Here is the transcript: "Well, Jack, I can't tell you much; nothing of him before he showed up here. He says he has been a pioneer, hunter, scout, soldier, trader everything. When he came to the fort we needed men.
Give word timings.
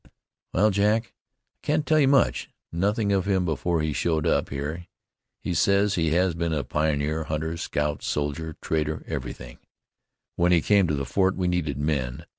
"Well, 0.51 0.71
Jack, 0.71 1.13
I 1.13 1.61
can't 1.61 1.85
tell 1.85 1.99
you 1.99 2.07
much; 2.07 2.49
nothing 2.71 3.11
of 3.11 3.27
him 3.27 3.45
before 3.45 3.81
he 3.83 3.93
showed 3.93 4.25
up 4.25 4.49
here. 4.49 4.87
He 5.43 5.53
says 5.53 5.93
he 5.93 6.09
has 6.09 6.33
been 6.33 6.53
a 6.53 6.63
pioneer, 6.63 7.25
hunter, 7.25 7.55
scout, 7.55 8.01
soldier, 8.01 8.57
trader 8.61 9.03
everything. 9.05 9.59
When 10.37 10.51
he 10.51 10.59
came 10.61 10.87
to 10.87 10.95
the 10.95 11.05
fort 11.05 11.35
we 11.35 11.47
needed 11.47 11.77
men. 11.77 12.25